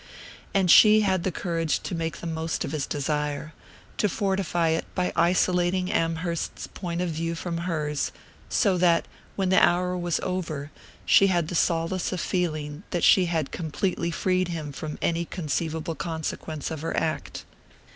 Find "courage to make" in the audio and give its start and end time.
1.31-2.17